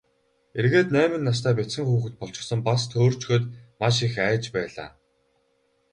[0.59, 3.43] Эргээд найман настай бяцхан хүүхэд болчихсон, бас төөрчхөөд
[3.81, 4.89] маш их айж байлаа.